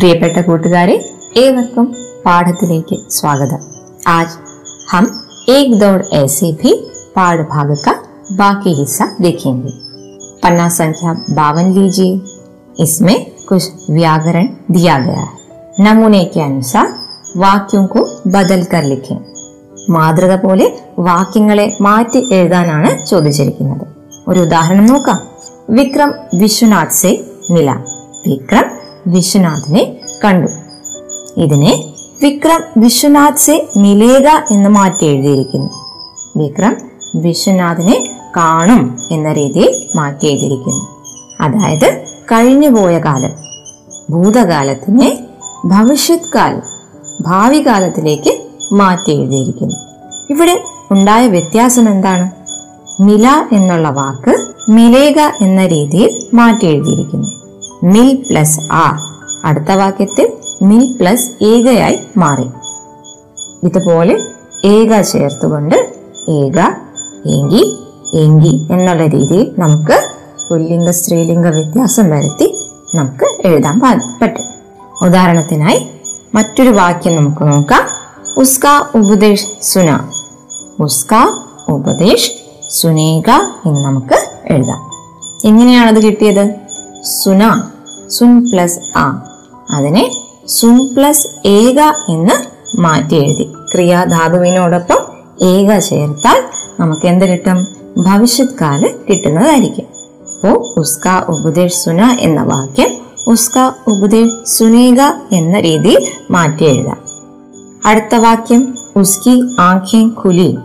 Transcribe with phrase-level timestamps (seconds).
[0.00, 0.96] പ്രിയപ്പെട്ട കൂട്ടുകാരെ
[1.38, 1.86] ഏവർക്കും
[2.24, 3.62] പാഠത്തിലേക്ക് സ്വാഗതം
[4.10, 4.28] आज
[4.90, 5.04] हम
[5.50, 6.72] एक दौड़ ऐसे भी
[7.14, 7.92] पाठ भाग का
[8.38, 9.72] बाकी हिस्सा देखेंगे
[10.42, 12.12] पन्ना संख्या बावन लीजिए
[12.78, 13.16] इसमें
[13.48, 15.34] कुछ व्याकरण दिया गया है
[15.86, 16.86] नमूने के अनुसार
[17.40, 18.00] വാക്യം को
[18.34, 19.18] ബദൽ കർ ലിഖേം
[19.94, 20.66] മാതൃക പോലെ
[21.08, 23.84] വാക്യങ്ങളെ മാറ്റി എഴുതാനാണ് ചോദിച്ചിരിക്കുന്നത്
[24.28, 25.18] ഒരു ഉദാഹരണം നോക്കാം
[25.76, 27.12] വിക്രം വിശ്വനാഥ് സെ
[27.50, 27.70] മില
[28.26, 28.66] വിക്രം
[29.07, 30.47] വിശ്വനാഥിനെ കണ്ടു.
[31.37, 31.83] ഇതിനെ
[32.23, 35.69] വിക്രം വിശ്വനാഥ് സെ മിലേക എന്ന് മാറ്റി എഴുതിയിരിക്കുന്നു.
[36.37, 36.77] വിക്രം
[37.15, 40.87] വിശ്വനാഥിനെ കാണും എന്ന രീതിയിൽ മാറ്റി എഴുതിയിരിക്കുന്നു.
[41.41, 43.31] അതായത് കഴിഞ്ഞുപോയ കാലം.
[44.09, 45.19] ഭൂതകാലത്തിനെ
[45.65, 46.61] ഭവിഷ്യത് കാലം
[47.21, 48.37] ഭാവി കാലത്തിലേക്ക്
[48.73, 49.75] മാറ്റി എഴുതിയിരിക്കുന്നു.
[50.29, 52.31] ഇവിടെ ഉണ്ടായ വ്യത്യാസം എന്താണ്?
[53.01, 54.37] മില എന്നുള്ള വാക്ക്
[54.69, 57.40] മിലേക എന്ന രീതിയിൽ മാറ്റി എഴുതിയിരിക്കുന്നു.
[57.83, 58.97] മിൽ പ്ലസ് ആ.
[59.45, 62.45] അടുത്ത വാക്യത്തിൽ മിൽ പ്ലസ് ഏകയായി മാറി.
[63.65, 64.17] ഇതുപോലെ
[64.65, 65.75] ഏക ചേർത്തുകൊണ്ട്
[66.29, 66.59] ഏക
[67.27, 67.77] എങ്കി
[68.13, 70.03] എങ്കി എന്നുള്ള രീതിയിൽ നമുക്ക്
[70.49, 72.57] പുല്ലിംഗ സ്ത്രീലിംഗ വ്യത്യാസം വരുത്തി
[72.95, 73.79] നമുക്ക് എഴുതാൻ
[74.21, 74.43] പറ്റും.
[75.05, 75.87] ഉദാഹരണത്തിനായി
[76.35, 77.81] മറ്റൊരു വാക്യം നമുക്ക് നോക്കാം.
[78.37, 79.99] ഉസ്ക ഉപദേശ് സുന.
[80.79, 81.13] ഉസ്ക
[81.69, 82.31] ഉപദേശ്
[82.69, 83.29] സുനേക
[83.65, 84.91] എന്ന് നമുക്ക് എഴുതാം.
[85.45, 86.60] എങ്ങനെയാണത് കിട്ടിയത്?
[87.03, 87.63] സുന
[88.09, 89.23] സുൻ പ്ലസ് ആ.
[89.71, 90.11] അതിനെ
[90.47, 91.79] സുൻ പ്ലസ് ഏക
[92.09, 92.51] എന്ന്
[92.81, 93.53] മാറ്റി എഴുതി.
[93.73, 94.97] ക്രിയാധാതുവിനോടൊപ്പം
[95.45, 96.43] ഏക ചേർത്താൽ
[96.79, 97.67] നമുക്ക് എന്ത് കിട്ടും?
[98.03, 99.85] ഭവിഷ്യത് കാൽ കിട്ടുന്നതായിരിക്കും.
[100.21, 102.87] അപ്പോ ഉസ്ക ഉപദേശ് സുന എന്ന വാക്യം
[103.27, 105.01] ഉസ്ക ഉപദേശ് സുനേക
[105.31, 106.97] എന്ന രീതിയിൽ മാറ്റി എഴുതാം.
[107.85, 110.57] അടുത്ത വാക്യം ഉസ്കി ആഖ്യം കുലി.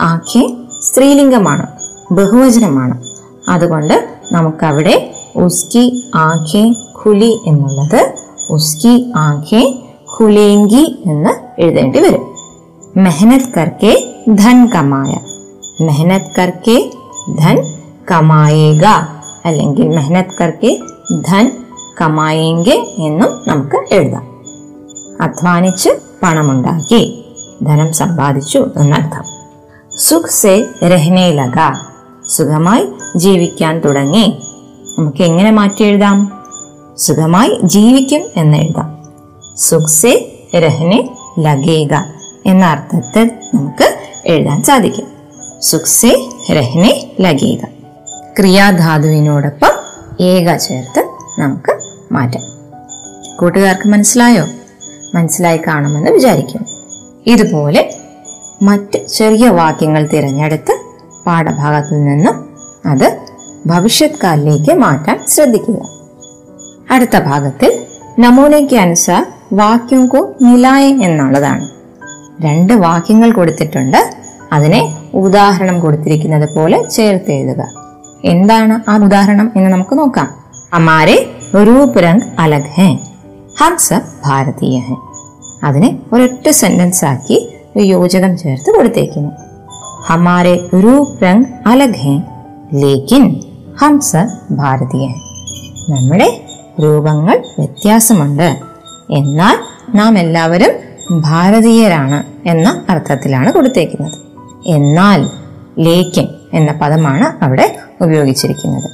[0.00, 1.66] ആഖ്യം സ്ത്രീലിംഗമാണ്
[2.12, 3.04] ബഹുവചനമാണ്.
[3.50, 8.14] അതുകൊണ്ട് നമുക്കവിടെ ഉസ്കി ആഖേ ഖുലി എന്നുള്ളത്.
[8.50, 9.82] ഉസ്കി ആഖേ
[10.20, 12.34] ഖുലേങ്കി എന്ന് എഴുതേണ്ടി വരും.
[12.96, 15.16] മെഹനത് കർക്കെ ധൻ കമായ.
[15.84, 16.90] മെഹനത് കർക്കെ
[17.38, 17.62] ധൻ
[18.10, 18.84] കമായേക
[19.44, 20.80] അല്ലെങ്കിൽ മെഹനത് കർക്കെ
[21.28, 21.52] ധൻ
[22.00, 24.40] കമായേങ്കെ എന്നും നമുക്ക് എഴുതാം.
[25.20, 25.90] അധ്വാനിച്ച്
[26.22, 27.24] പണമുണ്ടാക്കി.
[27.62, 29.22] ധനം സമ്പാദിച്ചു എന്നർത്ഥം.
[29.98, 31.56] സുഖ് സെ രഹ്നെ ലഗ.
[32.28, 34.38] സുഖമായി ജീവിക്കാൻ തുടങ്ങി.
[34.98, 36.44] നമുക്ക് എങ്ങനെ മാറ്റി എഴുതാം?
[36.98, 39.08] സുഖമായി ജീവിക്കും എന്ന് എഴുതാം.
[39.56, 40.18] സുഖ്
[40.56, 41.94] രഹനെ ലഗേക
[42.46, 45.06] എന്ന അർത്ഥത്തിൽ നമുക്ക് എഴുതാൻ സാധിക്കും.
[45.62, 47.64] സുഖ് രഹനെ ലഗേക
[48.38, 49.70] ക്രിയാധാതുവിനോടൊപ്പം
[50.20, 51.08] ഏക ചേർത്ത്
[51.38, 51.78] നമുക്ക്
[52.12, 52.42] മാറ്റാം.
[53.40, 54.44] കൂട്ടുകാർക്ക് മനസ്സിലായോ?
[55.14, 56.68] മനസ്സിലായി കാണുമെന്ന് വിചാരിക്കുന്നു
[57.26, 57.94] ഇതുപോലെ
[58.62, 60.80] മറ്റ് ചെറിയ വാക്യങ്ങൾ തിരഞ്ഞെടുത്ത്
[61.26, 62.56] പാഠഭാഗത്തിൽ നിന്നും
[62.86, 63.29] അത്
[63.66, 65.76] ഭവിഷ്യത് കാലിലേക്ക് മാറ്റാൻ ശ്രദ്ധിക്കുക.
[66.90, 67.86] അടുത്ത ഭാഗത്തിൽ
[68.18, 71.68] നമൂനയ്ക്ക് അനുസാർ വാക്യം കോ നിലായ എന്നുള്ളതാണ്.
[72.44, 74.10] രണ്ട് വാക്യങ്ങൾ കൊടുത്തിട്ടുണ്ട്.
[74.52, 77.66] അതിനെ ഉദാഹരണം കൊടുത്തിരിക്കുന്നത് പോലെ ചേർത്ത് എഴുതുക.
[78.24, 80.28] എന്താണ് ആ ഉദാഹരണം എന്ന് നമുക്ക് നോക്കാം.
[80.72, 82.94] അമാരെ രൂപ് രംഗ് അലഗ് ഹേ
[83.60, 84.80] ഹം സബ് ഭാരതീയ.
[84.80, 84.94] ഹേ
[85.64, 89.30] അതിനെ ഒരൊറ്റ സെന്റൻസ് ആക്കി ഒരു യോജകം ചേർത്ത് കൊടുത്തേക്കുന്നു.
[90.06, 92.20] ഹമാരെ രൂപ് രംഗ് അലഗ് ഹേ
[92.74, 93.49] ലേക്കിൻ
[93.81, 95.21] ഹം സബ് ഭാരതീയ ഹേ
[95.93, 96.27] നമ്മുടെ
[96.83, 98.47] രൂപങ്ങൾ വ്യത്യാസമുണ്ട്
[99.11, 99.57] എന്നാൽ
[99.95, 100.71] നാം എല്ലാവരും
[101.21, 104.15] ഭാരതീയരാണ് എന്ന അർത്ഥത്തിലാണ് കൊടുത്തേക്കുന്നത്
[104.67, 105.21] എന്നാൽ
[105.79, 107.67] ലേക്കിൻ എന്ന പദമാണ് അവിടെ
[108.01, 108.89] ഉപയോഗിച്ചിരിക്കുന്നത്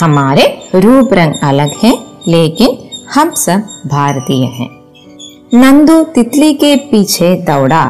[0.00, 1.90] हमारे रूप रंग अलग है
[2.28, 2.70] लेकिन
[3.14, 4.68] हम सब भारतीय हैं
[5.54, 7.82] नंदू तितली के पीछे दौड़ा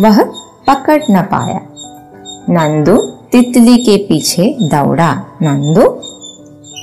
[0.00, 0.16] वह
[0.68, 1.60] पकड़ न पाया
[2.50, 2.94] നന്ദു
[3.33, 5.01] തിത്ലി കെ പീछे ദൗഡ
[5.41, 6.01] നന്ദു.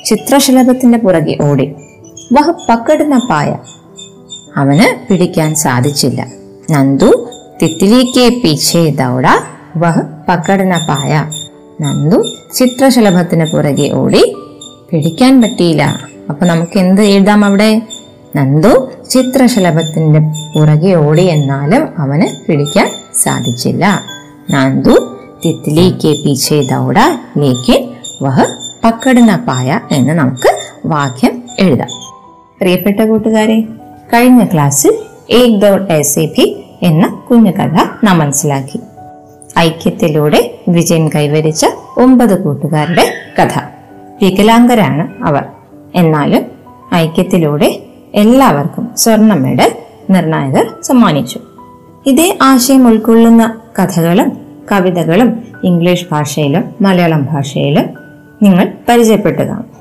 [0.07, 1.75] ചിത്രശലഭത്തിന്റെ പുറകെ ഓടി.
[2.33, 3.57] വഹ പക്കടുന്ന പായ.
[4.57, 6.27] അവന് പിടിക്കാൻ സാധിച്ചില്ല.
[6.71, 7.29] നന്ദു
[7.63, 9.27] തിത്ലി കെ പീछे ദൗഡ
[9.77, 11.31] വഹ പക്കടുന്ന പായ.
[11.81, 12.25] നന്ദു
[12.55, 14.37] ചിത്രശലഭത്തിന് പുറകെ ഓടി.
[14.91, 15.99] പിടിക്കാൻ പറ്റിയില്ല.
[16.31, 17.83] അപ്പൊ നമുക്ക് എന്ത് എഴുതാം അവിടെ?
[18.37, 20.21] നന്ദു ചിത്രശലഭത്തിന്റെ
[20.55, 22.91] പുറകെ ഓടി എന്നാലും അവന് പിടിക്കാൻ
[23.23, 24.03] സാധിച്ചില്ല.
[24.51, 25.10] നന്ദു
[25.45, 26.99] തിത്ലി കെ പീछे ദൗഡ
[27.39, 27.89] ലേക്കിൻ
[28.23, 28.45] വഹ
[28.85, 31.89] പക്കടുന്ന പായ എന്ന് നമുക്ക് വാക്യം എഴുതാം.
[32.61, 33.61] പ്രിയപ്പെട്ട കൂട്ടുകാരെ
[34.15, 34.99] കഴിഞ്ഞ ക്ലാസ്സിൽ
[35.31, 38.81] ഏക് ദോ എസ് എ ഭി എന്ന കുഞ്ഞു കഥ നാം മനസ്സിലാക്കി.
[39.59, 41.67] ഐക്യത്തിലൂടെ വിജയം കൈവരിച്ച
[41.97, 43.59] ഒമ്പത് കൂട്ടുകാരുടെ കഥ.
[44.23, 45.45] വികലാംഗരാണ് അവർ.
[45.95, 46.43] എന്നാലും
[46.95, 47.83] ഐക്യത്തിലൂടെ
[48.15, 49.73] എല്ലാവർക്കും സ്വർണ മെഡൽ
[50.11, 51.41] നിർണായകർ സമ്മാനിച്ചു.
[52.07, 57.85] ഇതേ ആശയം ഉൾക്കൊള്ളുന്ന കഥകളും കവിതകളും ഇംഗ്ലീഷ് ഭാഷയിലും മലയാളം ഭാഷയിലും
[58.43, 59.81] നിങ്ങൾ പരിചയപ്പെട്ടു കാണും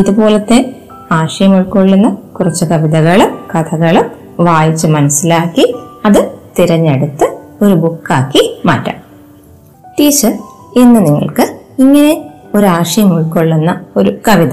[0.00, 0.76] ഇതുപോലത്തെ
[1.12, 4.04] ആശയം ഉൾക്കൊള്ളുന്ന കുറച്ച് കവിതകളും കഥകളും
[4.44, 5.74] വായിച്ച് മനസ്സിലാക്കി
[6.04, 8.94] അത് തിരഞ്ഞെടുത്ത് ഒരു ബുക്കാക്കി മാറ്റാം.
[10.00, 10.32] ടീച്ചർ
[10.76, 14.52] ഇന്ന് നിങ്ങൾക്ക് ഇങ്ങനെ ഒരു ആശയം ഉൾക്കൊള്ളുന്ന ഒരു കവിത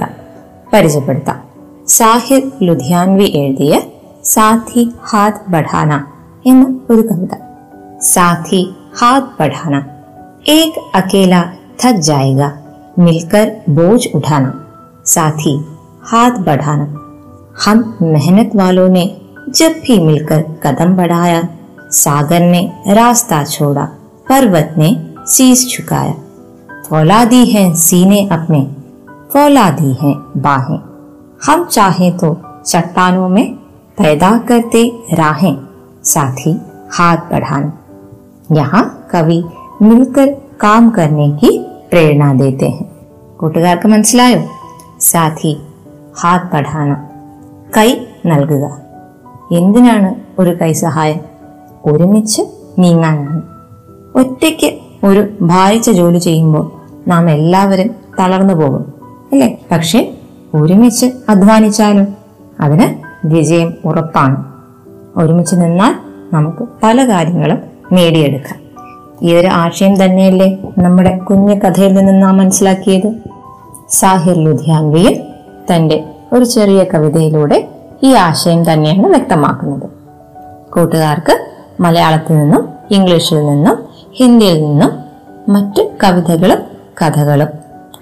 [0.73, 1.43] പരിചയപ്പെടുത്താം.
[1.87, 3.81] സാഹിർ ലുധിയാൻവി എഴുതിയ
[4.23, 6.05] സാധി ഹാത് ബഠാന
[6.45, 7.29] എന്ന ഒരു കവിത.
[8.01, 9.77] സാഥി हाथ बढ़ाना।
[10.47, 11.41] एक अकेला
[11.83, 12.57] थक जाएगा,
[12.99, 14.67] मिलकर बोझ उठाना।
[15.05, 15.65] साथी,
[16.03, 16.83] हाथ बढ़ाना।
[17.65, 21.47] हम मेहनत वालों ने जब भी मिलकर कदम बढ़ाया,
[21.81, 23.85] सागर ने रास्ता छोड़ा,
[24.29, 26.15] पर्वत ने सीस झुकाया।
[26.89, 28.75] फौला दी है, सीने अपने।
[29.33, 30.79] फौला दी है, बाहें।
[31.45, 33.53] हम चाहे तो चट्टानों में
[33.97, 35.57] पैदा करते राहें।
[36.03, 36.61] साथी,
[36.91, 37.79] हाथ बढ़ाना।
[38.52, 39.40] यहाँ कवि
[39.82, 40.28] मिलकर
[40.60, 41.50] काम करने की
[41.90, 42.86] പ്രേരണ देते हैं
[43.40, 44.38] കൂട്ടുകാർക്ക് മനസ്സിലായോ
[45.00, 45.50] സാഥി
[46.18, 46.90] ഹാത്ത് പഠാന
[47.76, 47.88] കൈ
[48.26, 48.64] നൽകുക
[49.52, 50.08] എന്തിനാണ്
[50.40, 51.20] ഒരു കൈ സഹായം
[51.84, 52.42] ഒരുമിച്ച്
[52.78, 53.40] നീങ്ങാനാണ്
[54.18, 54.70] ഒറ്റയ്ക്ക്
[55.04, 56.64] ഒരു ഭാരിച്ച ജോലി ചെയ്യുമ്പോൾ
[57.08, 58.84] നാം എല്ലാവരും തളർന്നു പോകും
[59.32, 60.00] അല്ലേ പക്ഷെ
[60.54, 62.08] ഒരുമിച്ച് അധ്വാനിച്ചാലും
[62.60, 62.86] അതിന്
[63.24, 64.38] വിജയം ഉറപ്പാണ്
[65.16, 65.94] ഒരുമിച്ച് നിന്നാൽ
[66.32, 67.60] നമുക്ക് പല കാര്യങ്ങളും
[67.91, 68.63] നേടിയെടുക്കാം.
[69.21, 73.13] ഈ ഒരു ആശയം തന്നെയല്ലേ നമ്മുടെ കുഞ്ഞു കഥയിൽ നിന്ന് നാം മനസ്സിലാക്കിയത്?
[73.89, 75.23] സാഹിർ ലുധിയാൻവിയിൽ
[75.73, 76.03] തന്റെ
[76.33, 77.67] ഒരു ചെറിയ കവിതയിലൂടെ
[78.03, 79.89] ഈ ആശയം തന്നെയാണ് വ്യക്തമാക്കുന്നത്.
[80.71, 81.47] കൂട്ടുകാർക്ക്
[81.79, 83.77] മലയാളത്തിൽ നിന്നും ഇംഗ്ലീഷിൽ നിന്നും
[84.13, 84.91] ഹിന്ദിയിൽ നിന്നും
[85.53, 86.59] മറ്റ് കവിതകളും
[87.01, 87.47] കഥകളും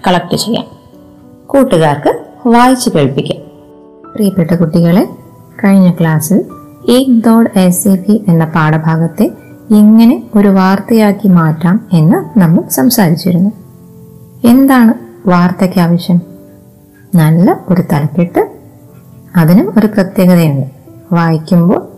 [0.06, 0.64] കളക്ട് ചെയ്യാം.
[1.46, 2.18] കൂട്ടുകാർക്ക്
[2.48, 3.42] വായിച്ചു കേൾപ്പിക്കാം.
[4.14, 5.08] പ്രിയപ്പെട്ട കുട്ടികളെ
[5.64, 6.44] കഴിഞ്ഞ ക്ലാസ്സിൽ
[6.90, 9.30] ഏക് ദോഡ് എസ് എ എന്ന പാഠഭാഗത്തെ
[9.72, 13.50] എങ്ങനെ ഒരു വാർത്തയാക്കി മാറ്റാം എന്ന് നമ്മൾ സംസാരിച്ചിരുന്നു.
[14.44, 14.94] എന്താണ്
[15.28, 16.20] വാർത്തയ്ക്ക് ആവശ്യം?
[17.14, 18.52] നല്ല ഒരു തലക്കെട്ട്.
[19.36, 20.66] അതിനും ഒരു പ്രത്യേകതയുണ്ട്.
[21.12, 21.88] വായിക്കുമ്പോൾ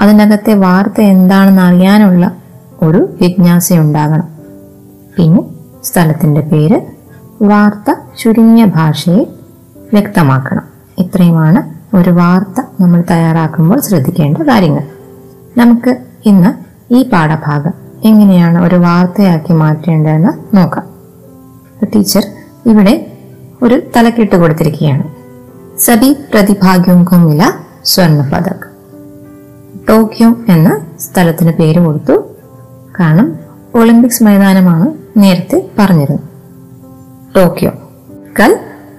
[0.00, 2.36] അതിനകത്തെ വാർത്ത എന്താണെന്ന് അറിയാനുള്ള
[2.82, 4.28] ഒരു ജിജ്ഞാസ ഉണ്ടാകണം.
[5.18, 5.42] പിന്നെ
[5.84, 6.80] സ്ഥലത്തിന്റെ പേര്
[7.42, 9.26] വാർത്ത ചുരുങ്ങിയ ഭാഷയിൽ
[9.92, 10.62] വ്യക്തമാക്കണം.
[10.98, 14.82] ഇത്രയുമാണ് ഒരു വാർത്ത നമ്മൾ തയ്യാറാക്കുമ്പോൾ ശ്രദ്ധിക്കേണ്ട കാര്യങ്ങൾ.
[15.58, 17.73] നമുക്ക് ഇന്ന് ഈ പാഠഭാഗം
[18.05, 20.85] എങ്ങനെയാണ് ഒരു വാർത്തയാക്കി മാറ്റേണ്ടതെന്ന് നോക്കാം
[21.93, 22.25] ടീച്ചർ
[22.65, 22.93] ഇവിടെ
[23.61, 25.05] ഒരു തലക്കെട്ട് കൊടുത്തിരിക്കുകയാണ്
[25.79, 27.43] സബി പ്രതിഭാഗ്യോങ്കോ മില
[27.85, 28.67] സ്വർണ്ണ പതക്
[29.89, 30.69] ടോക്കിയോ എന്ന
[30.99, 32.15] സ്ഥലത്തിന് പേര് കൊടുത്തു
[32.99, 33.27] കാരണം
[33.75, 36.31] ഒളിമ്പിക്സ് മൈതാനമാണ് നേരത്തെ പറഞ്ഞിരുന്നത്
[37.35, 37.71] टोक्यो
[38.35, 38.51] कल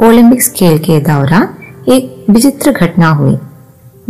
[0.02, 1.44] ओलंपिक्स खेल के दौरान
[1.88, 3.34] एक विचित्र घटना हुई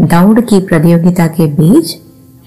[0.07, 1.89] दौड़ की प्रतियोगिता के बीच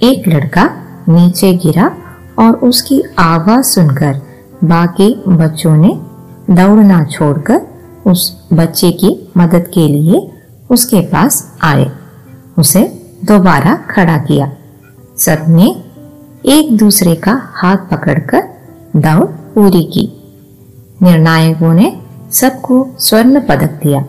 [0.02, 0.66] एक लड़का
[1.09, 1.97] नीचे गिरा
[2.39, 4.21] और उसकी आवाज़ सुनकर
[4.65, 6.01] बाकी बच्चों ने
[6.55, 7.61] दौड़ना छोड़कर
[8.07, 10.31] उस बच्चे की मदद के लिए
[10.71, 11.91] उसके पास आए।
[12.59, 14.53] उसे दोबारा खड़ा किया।
[15.19, 15.85] सबने
[16.47, 18.43] एक दूसरे का हाथ पकड़कर
[18.97, 20.23] दौड़ पूरी की।
[21.03, 22.01] निर्णायकों ने
[22.33, 24.05] सबको स्वर्ण पदक दिया।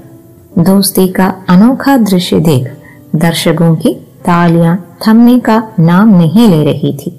[0.59, 2.77] दोस्ती का अनोखा दृश्य देख
[3.15, 3.93] दर्शकों की
[4.25, 7.10] तालियाँ थमने का नाम नहीं ले रही थी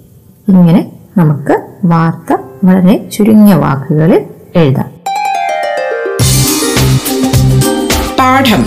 [0.48, 0.82] ഇങ്ങനെ
[1.18, 2.32] നമുക്ക് വാർത്ത
[2.64, 4.22] വളരെ ചുരുങ്ങിയ വാക്കുകളിൽ
[4.56, 4.90] എഴുതാം
[8.20, 8.62] പാഠം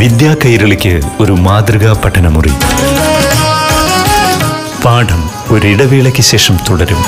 [0.00, 2.54] വിദ്യാ കൈരളിക്ക് ഒരു മാതൃകാ പഠനമുറി
[4.84, 7.00] പാഠം ഒരിടവേളയ്ക്ക് ശേഷം തുടരും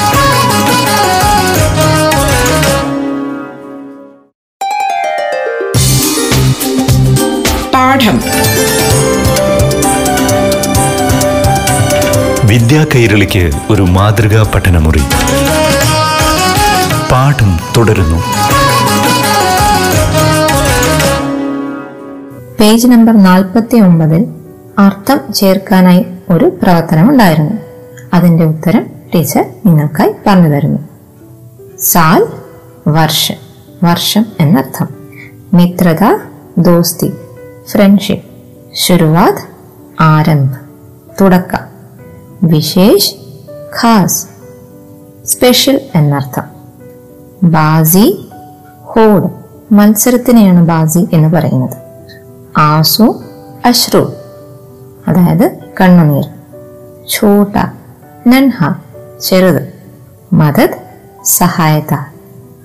[12.53, 15.01] വിദ്യാ കൈരളിക്ക് ഒരു മാതൃകാ പഠനമുറി.
[17.12, 18.17] പാഠം തുടരുന്നു.
[22.60, 24.25] പേജ് നമ്പർ നാൽപ്പത്തി ഒമ്പതിൽ
[24.79, 27.51] അർത്ഥം ചേർക്കാനായി ഒരു പ്രവർത്തനം ഉണ്ടായിരുന്നു
[28.13, 30.79] അതിന്റെ ഉത്തരം ടീച്ചർ നിങ്ങൾക്കായി പറഞ്ഞു തരുന്നു.
[31.79, 32.25] സാൽ
[32.88, 33.36] വർഷം
[33.83, 34.88] വർഷം എന്നർത്ഥം.
[35.53, 36.17] മിത്രത
[36.57, 37.12] ദോസ്തി
[37.72, 38.25] ഫ്രണ്ട്ഷിപ്പ്
[38.75, 39.48] ശുരുവാത്
[40.00, 40.57] ആരംഭ്
[41.22, 41.62] തുടക്കം.
[42.43, 43.15] വിശേഷ്
[43.81, 44.27] ഖാസ്.
[45.25, 46.43] സ്പെഷ്യൽ എന്നർത്ഥം.
[47.43, 48.27] ബാസി
[48.81, 49.29] ഹോഡ്.
[49.73, 51.77] മത്സരത്തിനെയാണ് ബാസി എന്ന് പറയുന്നത്.
[52.57, 53.23] ആസു
[53.65, 54.13] അശ്രു
[55.07, 56.29] അതായത് കണ്ണുനീർ.
[57.09, 57.57] ഛോട്ട
[58.27, 58.73] നൻഹ
[59.21, 59.73] ചെറുത്.
[60.33, 60.69] മദത്
[61.25, 61.97] സഹായത.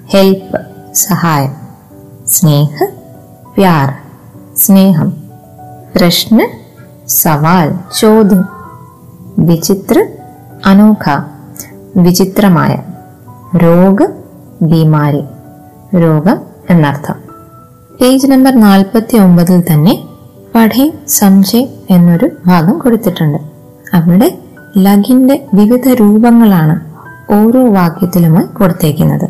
[0.06, 1.54] ഹെൽപ്പ് സഹായം.
[2.28, 2.84] സ്നേഹ
[3.56, 3.94] പ്യാർ.
[4.56, 5.22] സ്നേഹം.
[5.96, 6.48] പ്രശ്ന
[7.08, 8.57] സവാൽ ചോദ്യം.
[9.38, 10.06] വിചിത്ര
[10.66, 11.22] അനോഖ
[11.96, 12.76] വിചിത്രമായ
[13.56, 14.06] രോഗ
[14.62, 15.22] ബീമാരി
[15.98, 16.28] രോഗ
[16.70, 17.14] എന്നർത്ഥം.
[18.00, 20.04] പേജ് നമ്പർ നാൽപ്പത്തി ഒമ്പതിൽ തന്നെ
[20.54, 23.38] പഠേ സംശയ് എന്നൊരു ഭാഗം കൊടുത്തിട്ടുണ്ട്.
[23.94, 24.38] അവിടെ
[24.78, 26.80] ലഗിന്റെ വിവിധ രൂപങ്ങളാണ്
[27.32, 29.28] ഓരോ വാക്യത്തിലുമായി കൊടുത്തേക്കുന്നത്.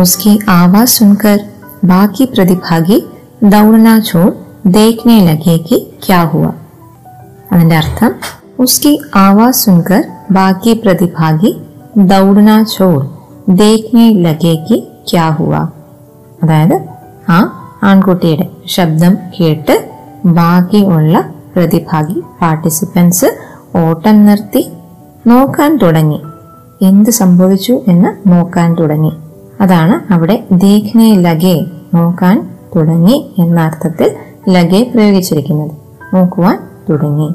[0.00, 1.40] ഉസ്കി ആവാസ് സുൻകർ
[1.84, 3.06] ബാക്കി പ്രതിഭാഗി
[3.42, 4.32] ദൗണനാ ചോർ
[4.66, 6.52] ദേഖ്നെ ലഗേക്ക് ക്യാഹുവ
[7.52, 8.14] അതിന്റെ അർത്ഥം
[8.58, 8.92] ഉസ്കി
[9.54, 11.50] सुनकर बाकी प्रतिभागी
[12.10, 14.76] ദൗഡന देखने ദേഖ്നെ ലഗേക്ക്
[15.08, 15.54] ക്യാ ഹുവ
[16.42, 16.76] അതായത്
[17.28, 17.38] ആ
[17.82, 19.74] ആൺകുട്ടിയുടെ ശബ്ദം കേട്ട്
[20.38, 21.16] ബാക്കിയുള്ള
[21.54, 23.28] പ്രതിഭാഗി പാർട്ടിസിപ്പൻസ്
[23.82, 24.62] ഓട്ടം നിർത്തി
[25.26, 26.20] നോക്കാൻ തുടങ്ങി
[26.80, 29.12] എന്ത് സംഭവിച്ചു എന്ന് നോക്കാൻ തുടങ്ങി
[29.60, 31.56] അതാണ് അവിടെ ദേഖ്നെ ലഗേ
[31.94, 32.36] നോക്കാൻ
[32.76, 34.10] തുടങ്ങി എന്ന അർത്ഥത്തിൽ
[34.48, 35.74] ലഗേ പ്രയോഗിച്ചിരിക്കുന്നത്
[36.14, 36.56] നോക്കുവാൻ
[36.88, 37.28] തുടങ്ങി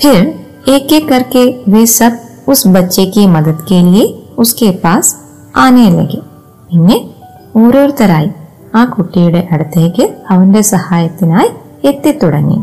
[0.00, 0.20] फिर
[0.68, 2.12] एक एक करके वे सब
[2.48, 4.04] उस बच्चे की मदद के लिए
[4.38, 5.06] उसके पास
[5.60, 6.18] ആനെ ലഗെ
[6.68, 6.96] പിന്നെ
[7.60, 8.28] ഓരോരുത്തരായി
[8.74, 11.50] ആ കുട്ടിയുടെ അടുത്തേക്ക് അവന്റെ സഹായത്തിനായി
[11.90, 12.58] എത്തിത്തുടങ്ങി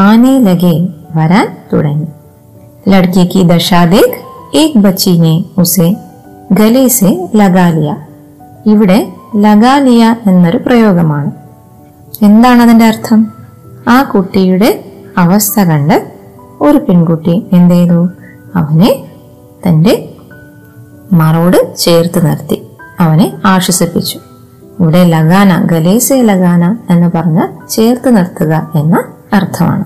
[0.00, 0.74] ആനെ ലഗെ
[1.18, 2.08] വരാൻ തുടങ്ങി
[2.86, 4.12] लड़के की दशा देख
[4.56, 5.88] एक बच्ची ने उसे
[6.52, 7.10] ഗലെ സെ
[7.40, 7.90] ലഗാലിയ
[8.66, 8.96] ഇവിടെ
[9.44, 11.30] ലഗാലിയ എന്നൊരു പ്രയോഗമാണ്
[12.22, 13.20] എന്താണ് അതിന്റെ അർത്ഥം
[13.88, 14.70] ആ കുട്ടിയുടെ
[15.18, 15.96] അവസ്ഥ കണ്ട്
[16.61, 18.09] ഒരു പെൺകുട്ടി എന്ത് ചെയ്തു?
[18.55, 19.05] അവനെ
[19.67, 20.09] തന്റെ
[21.13, 22.67] മറോട് ചേർത്ത് നിർത്തി.
[22.99, 24.19] അവനെ ആശ്വസിപ്പിച്ചു.
[24.79, 29.85] ഇവിടെ ലഗാന ഗലേസെ ലഗാന എന്ന് പറഞ്ഞ ചേർത്ത് നിർത്തുക എന്ന അർത്ഥമാണ്.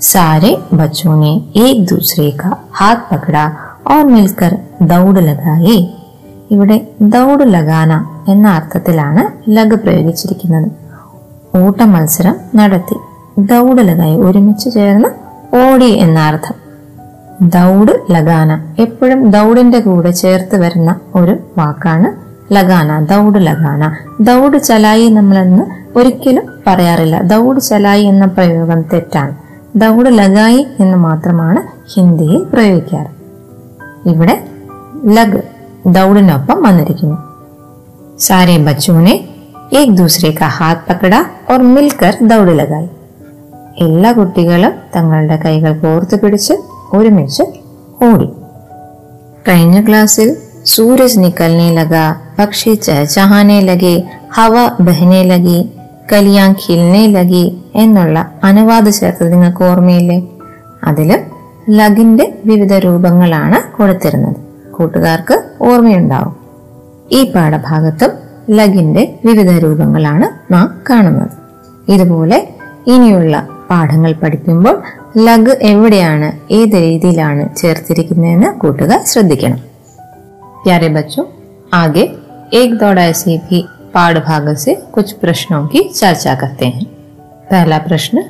[0.00, 3.36] സാരെ ബച്ചോനെ ഏക് ദൂസരെ കാ ഹാത്ത് പകട
[3.92, 5.94] ഓർ മിൽക്കർ ദൗഡ് ലഗായി.
[6.50, 10.70] ഇവിടെ ദൗഡ് ലഗാന എന്ന അർത്ഥത്തിലാണ് ലഗ് പ്രയോഗിച്ചിരിക്കുന്നത്.
[11.56, 12.96] ഓട്ട മത്സരം നടത്തി.
[13.38, 15.21] ദൗഡ് ലഗായി ഒരുമിച്ച് ചേർന്ന്
[15.54, 16.62] ഓടി എന്ന അർത്ഥം
[17.48, 18.74] ദൗഡ് ലഗാന.
[18.78, 23.04] എപ്പോഴും ദൗഡിന്റെ കൂടെ ചേർത്ത് വരുന്ന ഒരു വാക്കാണ് ലഗാന.
[23.04, 23.96] ദൗഡ് ലഗാന.
[24.20, 27.20] ദൗഡ് ചലായി നമ്മളെന്ന് ഒരിക്കലും പറയാറില്ല.
[27.20, 29.36] ദൗഡ് ചലായി എന്ന പ്രയോഗം തെറ്റാണ്.
[29.76, 31.62] ദൗഡ് ലഗായി എന്ന് മാത്രമാണ്
[31.94, 33.10] ഹിന്ദിയിൽ പ്രയോഗിക്കാറ്.
[34.08, 34.44] ഇവിടെ
[35.06, 35.42] ലഗ്
[35.86, 37.18] ദൗഡിനൊപ്പം വന്നിരിക്കുന്നു.
[38.18, 39.28] സാരേ ബച്ചുവിനെ
[39.72, 41.14] ഏക് ദൂസരെ ഹാത്ത് പക്കട
[41.52, 42.88] ഓർ മിൽക്കർ ദൗഡ് ലഗായി.
[43.82, 46.54] എല്ലാ കുട്ടികളും തങ്ങളുടെ കൈകൾ കോർത്തു പിടിച്ച്
[46.92, 47.42] ഒരുമിച്ച്
[48.04, 48.28] ഓടി.
[49.48, 51.94] കഴിഞ്ഞ ക്ലാസ്സിൽ സൂരജ് നിക്കൽനെ ലഗ
[52.38, 54.02] പക്ഷി ചഹചഹാനെ ലഗെ
[54.34, 55.72] ഹവ ബഹനെ ലഗി
[56.12, 60.28] കലിയാൻ ഖിൽനെ ലഗി എന്നുള്ള അനുവാദ ചേർത്ത് നിങ്ങൾക്ക് ഓർമ്മയില്ലേ?
[60.84, 61.18] അതിൽ
[61.70, 64.36] ലഗിന്റെ വിവിധ രൂപങ്ങളാണ് കൊടുത്തിരുന്നത്.
[64.72, 66.36] കൂട്ടുകാർക്ക് ഓർമ്മയുണ്ടാവും.
[67.12, 68.10] ഈ പാഠഭാഗത്തും
[68.50, 71.30] ലഗിന്റെ വിവിധ രൂപങ്ങളാണ് നാം കാണുന്നത്.
[71.88, 72.48] ഇതുപോലെ
[72.86, 74.75] ഇനിയുള്ള പാഠങ്ങൾ പഠിക്കുമ്പോൾ
[75.27, 79.61] ലഗ് എവിടെയാണ് ഏത് രീതിയിലാണ് ചേർത്തിരിക്കുന്നതെന്ന് കൂട്ടുകാർ ശ്രദ്ധിക്കണം
[80.63, 81.23] प्यारे बच्चों
[81.73, 82.01] आगे
[82.53, 83.59] एक दौड़ ऐसे भी
[83.93, 86.85] पाठ भाग से कुछ प्रश्नों की चर्चा करते हैं
[87.51, 88.23] पहला प्रश्न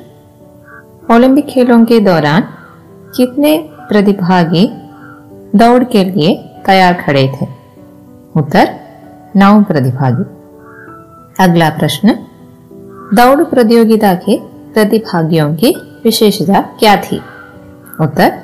[1.10, 2.42] ओलंपिक खेलों के दौरान
[3.16, 3.52] कितने
[3.88, 4.64] प्रतिभागी
[5.56, 6.30] दौड़ के लिए
[6.66, 7.46] तैयार खड़े थे
[8.36, 8.66] उत्तर
[9.36, 10.26] नौ प्रतिभागी
[11.38, 12.16] अगला प्रश्न
[13.14, 14.36] दौड़ प्रतियोगिता के
[14.73, 17.21] प्रतिभागियों की विशेषता क्या थी?
[18.01, 18.39] उत्तर,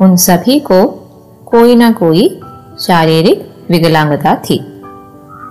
[0.00, 0.86] उन सभी को
[1.46, 2.40] कोई ना कोई
[2.80, 4.82] शारीरिक विकलांगता थी।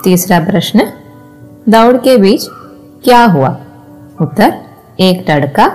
[0.04, 0.80] तीसरा प्रश्न,
[1.70, 2.46] दौड़ के बीच
[3.04, 3.58] क्या हुआ?
[4.22, 4.54] उत्तर,
[5.00, 5.68] एक लड़का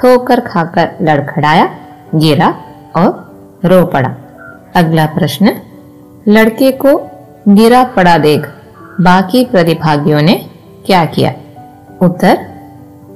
[0.00, 1.70] ठोकर खाकर लड़खड़ाया,
[2.14, 2.54] गिरा
[2.96, 3.32] और
[3.64, 4.14] रो पड़ा।
[4.74, 5.56] अगला प्रश्न,
[6.28, 7.02] लड़के को
[7.48, 8.46] गिरा पड़ा देख
[9.00, 10.50] बाकी प्रतिभागियों ने
[10.86, 11.34] क्या किया?
[12.02, 12.51] उत्तर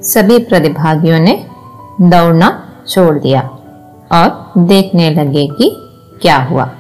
[0.07, 1.47] सभी प्रतिभागियों ने
[2.01, 3.41] दौड़ना छोड़ दिया
[4.13, 5.77] और देखने लगे कि
[6.23, 6.71] क्या हुआ।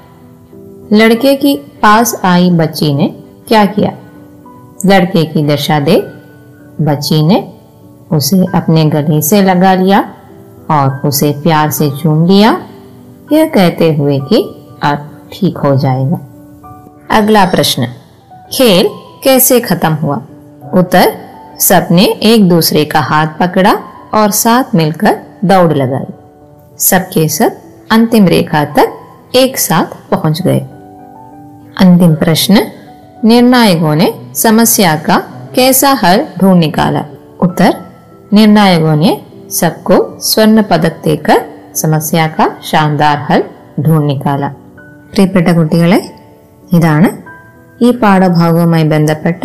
[0.92, 3.14] लड़के की पास आई बच्ची ने
[3.48, 3.92] क्या किया?
[4.86, 6.04] लड़के की दशा देख
[6.80, 7.52] बच्ची ने
[8.12, 10.14] उसे अपने गले से लगा लिया
[10.70, 12.66] और उसे प्यार से चूम लिया।
[13.32, 16.20] यह कहते हुए कि अब ठीक हो जाएगा।
[17.10, 17.86] अगला प्रश्न,
[18.52, 18.88] खेल
[19.24, 20.22] कैसे खत्म हुआ?
[20.74, 21.25] उत्तर
[21.59, 23.73] सबने एक दूसरे का हाथ पकड़ा
[24.13, 26.13] और साथ मिलकर दौड़ लगाई
[26.79, 27.57] सबके सब
[27.91, 30.59] अंतिम रेखा तक एक साथ पहुंच गए
[31.79, 32.65] अंतिम प्रश्न
[33.25, 35.17] निर्णायकों ने समस्या का
[35.55, 37.03] कैसा हल ढूंढ निकाला
[37.41, 37.73] उत्तर
[38.33, 39.19] निर्णायकों ने
[39.51, 43.43] सबको स्वर्ण पदक देकर समस्या का शानदार हल
[43.79, 44.51] ढूंढ निकाला
[45.13, 45.99] പ്രിയപ്പെട്ട കുട്ടികളെ
[46.71, 47.09] ഇതാണ്
[47.81, 49.41] ഈ പാഠഭാഗവുമായി ബന്ധപ്പെട്ട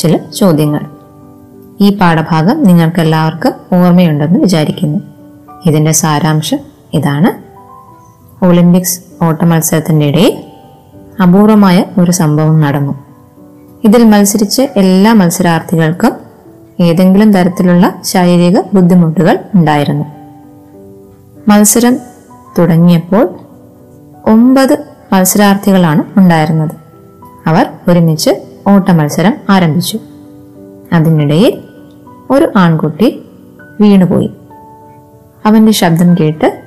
[0.00, 0.82] ചില ചോദ്യങ്ങൾ
[1.81, 4.99] ഈ പാഠഭാഗം നിങ്ങൾക്കെല്ലാവർക്കും ഓർമ്മയുണ്ടെന്ന് വിചാരിക്കുന്നു.
[5.65, 6.57] ഇതിന്റെ സാരാംശം
[6.93, 7.51] ഇതാണ്.
[8.45, 10.43] ഒളിമ്പിക്സ് ഓട്ടമത്സരത്തിന്റെ ഇടയിൽ
[11.21, 12.93] അപൂർവമായ ഒരു സംഭവം നടന്നു.
[13.83, 16.11] ഇതിൽ മത്സരിച്ച് എല്ലാ മത്സരാർത്ഥികൾക്കും
[16.79, 20.05] ഏതെങ്കിലും തരത്തിലുള്ള ശാരീരിക ബുദ്ധിമുട്ടുകൾ ഉണ്ടായിരുന്നു.
[21.47, 21.97] മത്സരം
[22.59, 23.39] തുടങ്ങിയപ്പോൾ
[24.25, 24.77] ഒമ്പത്
[25.13, 26.71] മത്സരാർത്ഥികളാണ് ഉണ്ടായിരുന്നത്.
[27.47, 28.29] അവർ ഒരുമിച്ച്
[28.67, 29.99] ഓട്ടമത്സരം ആരംഭിച്ചു.
[30.93, 31.63] അതിനിടയിൽ
[32.31, 33.21] ഒരു ആൺകുട്ടി
[33.81, 34.31] വീണുപോയി.
[35.45, 36.61] അവന്റെ ശബ്ദം കേട്ട്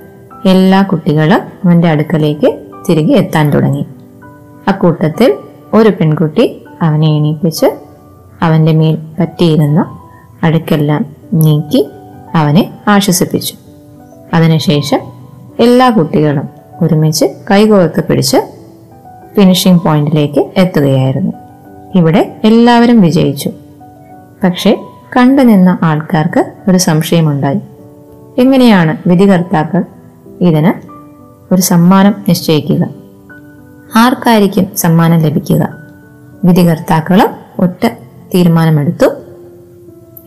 [0.47, 3.87] എല്ലാ കുട്ടികളും അവന്റെ അടുക്കലേക്ക് തിരികെ എത്താൻ തുടങ്ങി.
[4.69, 5.35] അക്കൂട്ടത്തിൽ
[5.75, 7.67] ഒരു പെൺകുട്ടി അവനെ എണീപ്പിച്ച്
[8.43, 9.99] അവന്റെ മേൽ പറ്റിയിരുന്ന
[10.43, 11.91] അടുക്കെല്ലാം നീക്കി
[12.35, 13.55] അവനെ ആശ്വസിപ്പിച്ചു.
[14.35, 14.99] അതിനുശേഷം
[15.61, 16.49] എല്ലാ കുട്ടികളും
[16.83, 18.37] ഒരുമിച്ച് കൈകോർത്ത് പിടിച്ച്
[19.37, 21.33] ഫിനിഷിംഗ് പോയിന്റിലേക്ക് എത്തുകയായിരുന്നു.
[21.95, 23.51] ഇവിടെ എല്ലാവരും വിജയിച്ചു.
[24.45, 24.85] പക്ഷേ
[25.17, 27.61] കണ്ടു നിന്ന ആൾക്കാർക്ക് ഒരു സംശയമുണ്ടായി.
[28.39, 29.85] എങ്ങനെയാണ് വിധികർത്താക്കൾ
[30.41, 30.73] ഇതിന്
[31.55, 32.89] ഒരു സമ്മാനം നിശ്ചയിക്കുക?
[33.97, 35.69] ആർക്കായിരിക്കും സമ്മാനം ലഭിക്കുക?
[36.45, 37.29] വിധികർത്താക്കൾ
[37.59, 37.87] ഒറ്റ
[38.35, 39.07] തീരുമാനമെടുത്തു.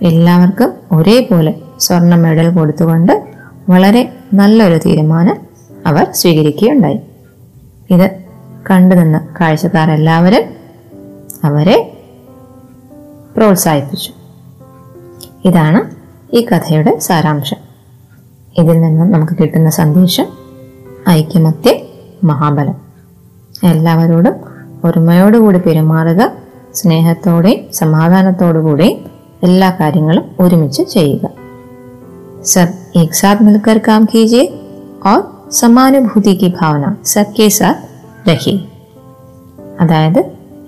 [0.01, 3.23] എല്ലാവർക്കും ഒരേപോലെ സ്വർണ മെഡൽ കൊടുത്തുകൊണ്ട്
[3.69, 5.37] വളരെ നല്ലൊരു തീരുമാനം
[5.85, 6.99] അവർ സ്വീകരിക്കുകയുണ്ടായി.
[7.89, 8.11] ഇത്
[8.71, 10.43] കണ്ടുനിന്ന കാഴ്ചക്കാരെല്ലാവരും
[11.43, 12.03] അവരെ
[13.37, 14.26] പ്രോത്സാഹിപ്പിച്ചു.
[15.44, 15.80] ഇതാണ്
[16.36, 17.60] ഈ കഥയുടെ സാരാംശം
[18.58, 20.26] ഇതിൽ നിന്നും നമുക്ക് കിട്ടുന്ന സന്ദേശം
[21.10, 21.70] ഐക്യമത്യ
[22.24, 22.76] മഹാബലം
[23.64, 24.34] എല്ലാവരോടും
[24.84, 26.22] ഒരുമയോടുകൂടി പെരുമാറുക
[26.74, 28.98] സ്നേഹത്തോടെയും സമാധാനത്തോടുകൂടെയും
[29.42, 31.24] എല്ലാ കാര്യങ്ങളും ഒരുമിച്ച് ചെയ്യുക
[32.44, 34.46] सब एक साथ मिलकर काम कीजिए
[35.06, 35.18] और
[35.50, 37.76] समानुभूति की भावना सबके साथ
[38.28, 38.58] रखिए
[39.80, 40.18] അതായത്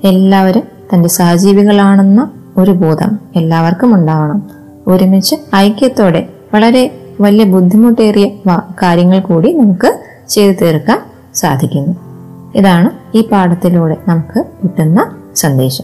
[0.05, 2.21] എല്ലാവരും തൻ്റെ സഹജീവികളാണെന്ന
[2.57, 4.39] ഒരു ബോധം എല്ലാവർക്കും ഉണ്ടാവണം
[4.90, 8.28] ഒരുമിച്ച് ഐക്യത്തോടെ വളരെ വലിയ ബുദ്ധിമുട്ടേറിയ
[8.84, 10.00] കാര്യങ്ങൾ കൂടി നമുക്ക്
[10.30, 11.02] ചെയ്തു തീർക്കാൻ
[11.36, 11.96] സാധിക്കുന്നു.
[12.56, 15.84] ഇതാണ് ഈ പാഠത്തിലൂടെ നമുക്ക് കിട്ടുന്ന സന്ദേശം.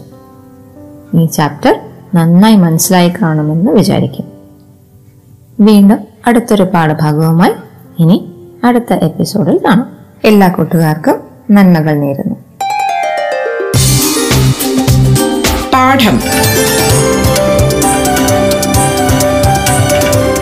[1.20, 1.80] ഈ ചാപ്റ്റർ
[2.14, 4.26] നന്നായി മനസ്സിലായി കാണുമെന്ന് വിചാരിക്കും
[5.60, 7.52] വീണ്ടും അടുത്തൊരു പാഠഭാഗവുമായി
[7.98, 8.32] ഇനി
[8.64, 9.96] അടുത്ത എപ്പിസോഡിൽ കാണാം.
[10.24, 12.36] എല്ലാ കൂട്ടുകാർക്കും നന്മകൾ നേരുന്നു.
[15.72, 16.20] പാഠം.